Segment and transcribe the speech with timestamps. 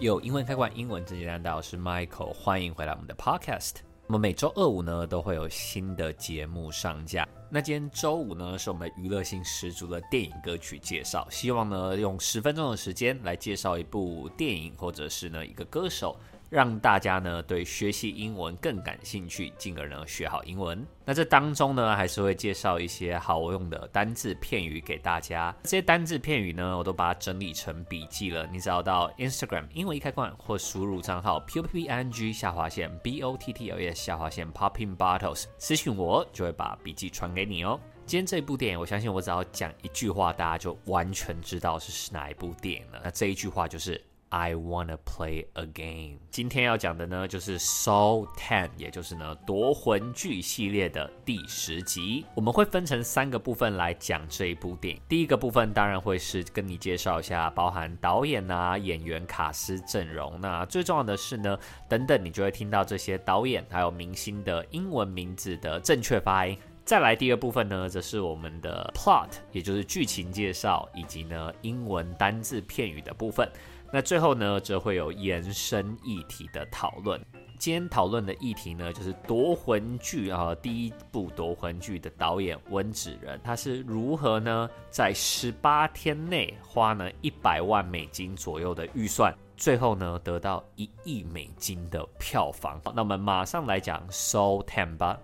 [0.00, 3.74] 有英文开关，英文真简单，大家好，我是 Michael，欢迎回来我们的 Podcast。
[4.08, 7.26] 我们每周二五呢都会有新的节目上架。
[7.48, 16.18] 那今天周五呢是我们娱乐性十足的电影歌曲介绍，希望呢用十分钟的时间来介绍一部电影，或者是呢一个歌手。
[16.54, 20.86] 让大家呢对学习英文更感兴趣，进而呢学好英文。
[21.04, 25.52] 那这当中呢，还是会介绍一些好用的单字片语给大家。
[25.64, 28.46] 这些单字片语呢，我都把它整理成笔记了。
[28.52, 33.76] 你只要到 Instagram 英文一开罐，或输入账号 p o p p i n g 下划线 b o t t l
[33.76, 37.80] s 下划线 popping bottles 私讯我，就会把笔记传给你哦。
[38.06, 43.00] 今天这部电影，我相信我只要讲一句话，大家就完全知道是哪一部电影了。
[43.02, 44.00] 那这一句话就是。
[44.34, 46.18] I wanna play a game。
[46.28, 52.26] 今天要讲的呢，就是 Soul Ten，也就是呢夺魂锯系列的第十集。
[52.34, 55.00] 我们会分成三个部分来讲这一部电影。
[55.08, 60.36] 第一个部分当然会是跟你介绍一下，包含导演啊、演员、卡司阵容。
[60.40, 61.56] 那最重要的是呢，
[61.88, 66.58] 等等你就会听到这些导演还有明星的英文名字的正确发音。
[66.84, 73.48] 再来第二部分呢，则是我们的 plot，也就是剧情介绍以及呢英文单字片语的部分。
[73.94, 77.24] 那最后呢，则会有延伸议题的讨论。
[77.60, 92.80] 今天讨论的议题呢，就是夺魂锯啊，第一部夺魂锯的导演温子仁，他是如何呢，在十八天内花呢一百万美金左右的预算，最后呢得到一亿美金的票房。
[92.96, 95.16] 那我们马上来讲《Soul Ten》吧。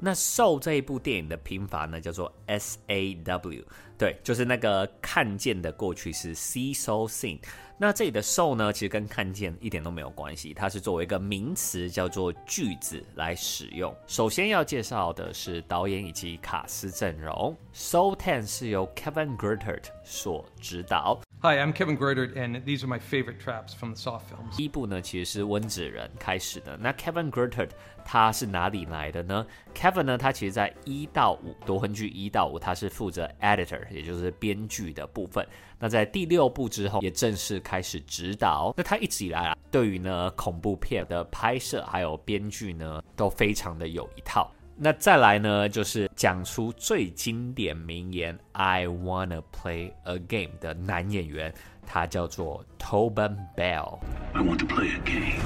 [0.00, 3.64] 那 so 这一部电影的拼法呢，叫做 S A W，
[3.98, 7.40] 对，就是那个看见的过去式 See Soul Sing。
[7.80, 13.94] 那这里的 so 呢，其实跟看见一点都没有关系，它是作为一个名词叫做句子来使用。
[14.06, 21.20] 首先要介绍的是导演以及卡司阵容，《Soul Ten》是由 Kevin Greutert 所指导。
[21.40, 24.56] Hi, I'm Kevin Greutert, and these are my favorite traps from the Saw films.
[24.56, 26.76] 第一部呢，其实是温子仁开始的。
[26.78, 27.70] 那 Kevin Greutert
[28.04, 35.46] 他是哪里来的呢？Kevin 呢，他其实在一到五夺魂锯一到五，他是负责 editor，也就是编剧的部分。
[35.78, 38.74] 那在第六部之后，也正式开始指导。
[38.76, 44.52] 那他一直以来啊，对于呢恐怖片的拍摄还有编剧呢，都非常的有一套。
[44.80, 51.52] 那再来呢，就是讲出最经典名言 "I wanna play a game" 的男演员，
[51.84, 53.98] 他叫做 Tobin Bell。
[54.34, 55.42] I want to play a game.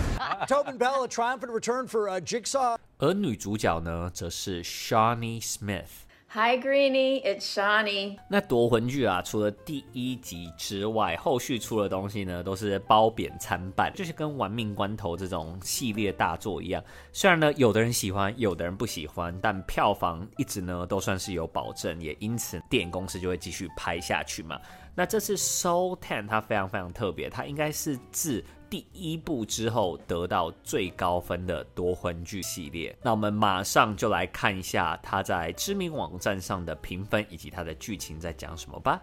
[0.47, 2.77] Tobin Bell, a triumphant return for Jigsaw。
[2.99, 6.05] 而女主角呢，则是 Shawnee Smith。
[6.35, 8.17] Hi Greenie, it's Shawnee。
[8.27, 16.83] 那夺魂剧啊，除了第一集之外，后续出的东西呢，都是褒贬参半，就是跟玩命关头这种系列大作一样。
[17.13, 24.59] 虽然呢，有的人喜欢，有的人不喜欢，但票房一直呢都算是有保证，也因此电影公司就会继续拍下去嘛。
[24.95, 39.03] 那这次 Soul Ten 它非常非常特别，它应该是自第一部之后得到最高分的多魂剧系列，那我们马上就来看一下它在知名网站上的评分以及它的剧情在讲什么吧。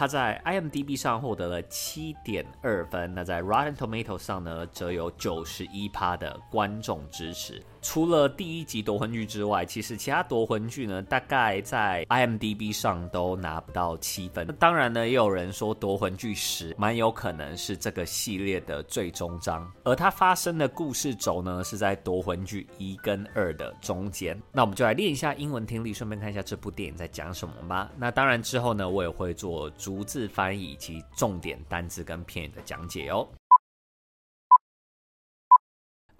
[0.00, 7.62] 它在 IMDB 上获得了七点二分，那在 Rotten Tomato 上呢，则有九十一趴的观众支持。
[7.82, 14.46] 除了第一集夺魂剧之外，其实其他夺魂剧呢，大概在 IMDB 上都拿不到七分。
[14.58, 24.38] 当然呢，也有人说夺魂剧十蛮有可能是这个系列的最终章，而它发生的故事轴呢，是在夺魂剧一跟二的中间。
[24.52, 27.90] 那我们就来练一下英文听力，顺便看一下这部电影在讲什么吧。
[27.98, 33.27] 那当然之后呢，我也会做 逐字翻译以及重点单字跟片语的讲解哦。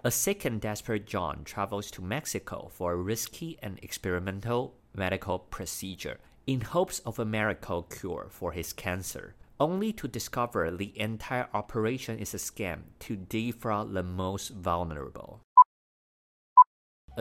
[0.02, 6.18] A sick and desperate John travels to Mexico for a risky and experimental medical procedure
[6.46, 12.18] in hopes of a miracle cure for his cancer, only to discover the entire operation
[12.18, 15.40] is a scam to defraud the most vulnerable.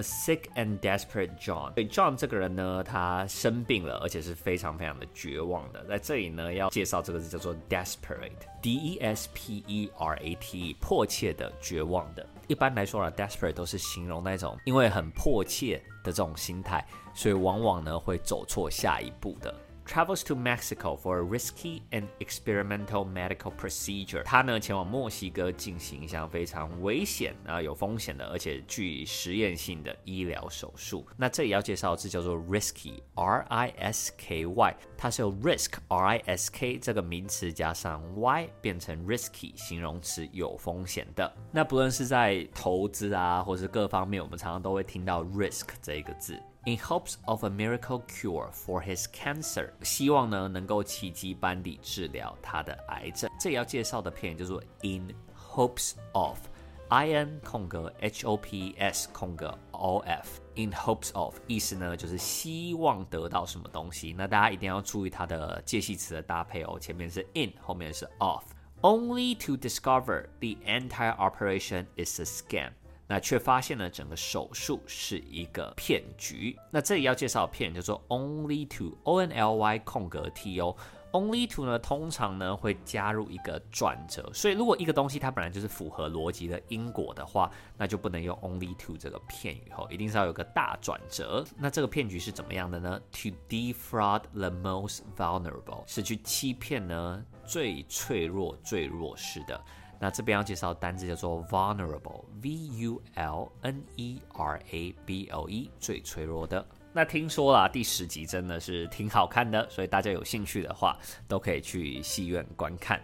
[0.00, 5.84] A sick and desperate John，对 John 这个人呢，他生病了，而且是非常非常的绝望的。
[5.84, 12.26] 在这里呢，要介绍这个字叫做 desperate，D E S P E R A T E，迫切的、绝望的。
[12.46, 16.82] 一般来说啊，desperate 都是形容那种因为很迫切的这种心态，
[17.14, 19.54] 所以往往呢会走错下一步的。
[19.90, 24.22] Travels to Mexico for a risky and experimental medical procedure。
[24.22, 31.04] 他呢前往墨西哥进行一项非常危险啊、有风险的，而且具实验性的医疗手术。
[31.16, 34.76] 那这里要介绍的字叫做 risky，R I S K Y。
[34.96, 41.34] 它是由 risk，R I S K 这个名词加上 y 变成 risky 形容词，有风险的。
[41.50, 46.40] 那不论是在投资啊，或是各方面，我们常常都会听到 risk 这一个字。
[46.65, 53.29] In hopes of a miracle cure for his cancer，希望呢能够奇迹般地治疗他的癌症。
[53.39, 64.15] 这里要介绍的片叫做 In hopes of，I N 空格 H O P S 空格 O F，in hopes of 意思呢就是希望得到什么东西。
[64.17, 72.71] 那大家一定要注意它的介系词的搭配哦，前面是 in，后面是 of。Only to discover the entire operation is a scam。
[73.10, 76.56] 那却发现了整个手术是一个骗局。
[76.70, 80.76] 那这里要介绍的片叫做 Only to，O N L Y 空格 T O。
[81.10, 91.44] Only to 呢，通常呢会加入一个转折，所以如果一个东西它本来就是符合逻辑的因果的话，那就不能用 Only to 这个片语后，一定是要有个大转折。
[91.58, 99.60] 那这个骗局是怎么样的呢？To defraud the most vulnerable 是去欺骗呢最脆弱、最弱势的。
[99.99, 102.49] 那这边要介绍的单字叫做 vulnerable，V
[102.79, 106.65] U L N E R A B L E，最脆弱的。
[106.91, 110.97] 那听说啦，第十集真的是挺好看的，所以大家有兴趣的话，
[111.27, 113.01] 都可以去戏院观看。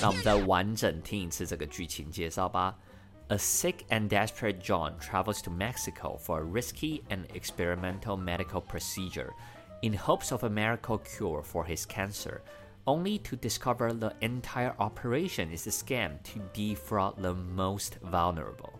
[0.00, 2.76] 那我们再完整听一次这个剧情介绍吧。
[3.28, 9.30] A sick and desperate John travels to Mexico for a risky and experimental medical procedure
[9.82, 12.40] in hopes of a miracle cure for his cancer.
[12.85, 18.73] Only to discover the entire operation is a scam to defraud the most vulnerable。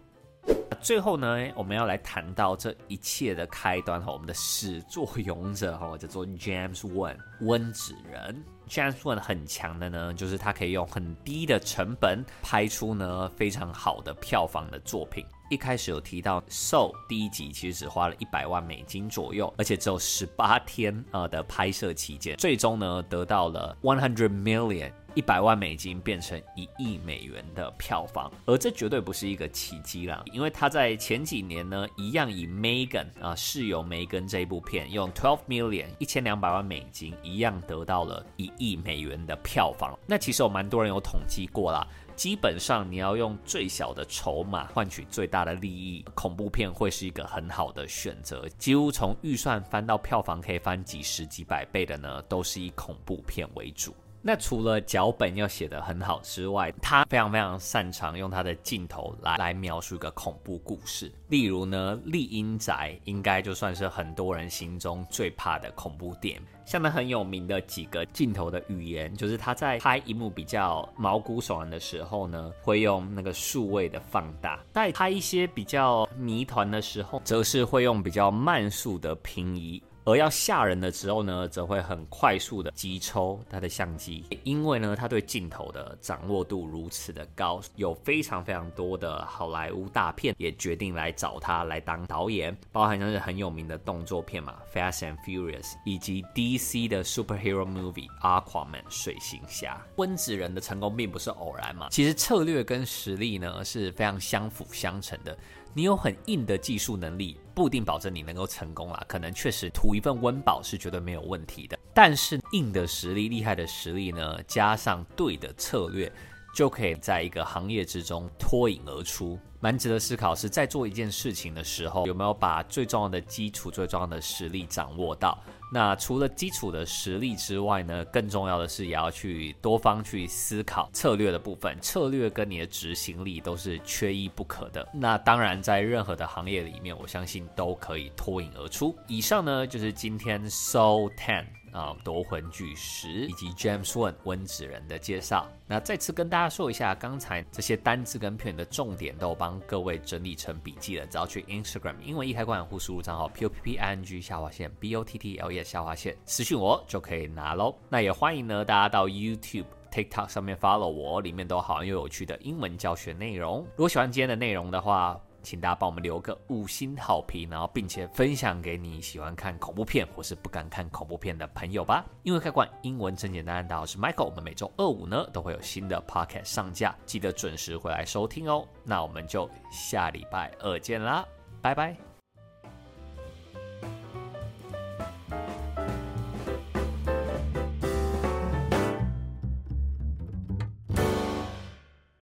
[0.81, 8.44] 最后呢，我们要来谈到这一切的开端哈，我们的始作俑者哈，叫做 James Wan 温子仁。
[8.68, 15.24] James Wan 很强的呢，就是他可以用很低的成本拍出呢非常好的票房的作品。
[15.51, 40.00] 一开始有提到《Soul》第一集其实只花了一百万美金左右，而且只有十八天呃的拍摄期间，最终呢得到了 one hundred million 一百万美金变成一亿美元的票房，而这绝对不是一个奇迹啦，因为他在前几年呢一样以 Megan 啊室友梅根这一部片用 twelve million 一千两百万美金一样得到了一亿美元的票房。
[40.07, 41.86] 那其实有蛮多人有统计过啦。
[42.21, 48.47] 基本上你要用最小的筹码换取最大的利益，恐怖片会是一个很好的选择。
[48.59, 53.91] 几乎从预算翻到票房可以翻几十几百倍的呢，都是以恐怖片为主。
[54.21, 61.12] 那除了脚本要写得很好之外，他非常非常擅长用他的镜头来来描述一个恐怖故事。
[61.29, 66.41] 例如呢，《厉阴宅》应该就算是很多人心中最怕的恐怖电影。
[66.63, 79.81] 像他很有名的几个镜头的语言，就是他在拍一幕比较毛骨悚然的时候呢，会用那个数位的放大；在拍一些比较谜团的时候，则是会用比较慢速的平移。
[80.03, 99.80] 而要吓人的时候呢，则会很快速的击抽他的相机，因为呢，他对镜头的掌握度如此的高，有非常非常多的好莱坞大片也决定来找他来当导演，包含像是很有名的动作片嘛，《Fast and Furious》，以及 DC 的 Superhero Movie《Aquaman》水行侠。
[99.97, 105.37] 温子仁的成功并不是偶然嘛，其实策略跟实力呢是非常相辅相成的。
[105.73, 109.04] 你有很硬的技术能力，不一定保证你能够成功啦。
[109.07, 111.80] 可能确实图一份温饱是绝对没有问题的。
[111.94, 116.11] 但是硬的实力、厉害的实力呢，加上对的策略，
[116.53, 119.39] 就可以在一个行业之中脱颖而出。
[119.59, 125.37] 蛮值得思考是在做一件事情的时候，有没有把最重要的基础、最重要的实力掌握到。
[125.71, 134.85] 那除了基础的实力之外呢，更重要的是也要去多方去思考策略的部分，策略跟你的执行力都是缺一不可的。
[134.91, 138.97] 那当然，在任何的行业里面，我相信都可以脱颖而出。
[139.07, 141.45] 以上呢，就是今天 So Ten。
[141.71, 145.47] 啊，夺魂巨石以及 James Wan 温子仁的介绍。
[145.68, 151.06] 那再次跟大家说一下，刚才这些单字跟片的重点都帮各位整理成笔记了。
[151.07, 155.51] 只要去 Instagram 英文一开罐，或输入账号 p o p p i n g 下划线 b o t t l
[155.51, 157.73] e 下划线私信我就可以拿喽。
[157.90, 163.59] 那也欢迎呢大家到 YouTube、TikTok 上面 follow 我，里面都好又有趣的英文教学内容。
[163.75, 172.06] 如果喜欢今天的内容的话，请大家帮我们留个五星好评，然后并且分享给你喜欢看恐怖片或是不敢看恐怖片的朋友吧。
[172.24, 173.68] 因为开馆，英文真简单。
[173.68, 178.68] 大家好，我是 Michael，我们每周二五呢都会有新的 Podcast 上架，记得准时回来收听哦。
[178.83, 181.26] 那我们就下礼拜二见啦，
[181.62, 182.10] 拜拜。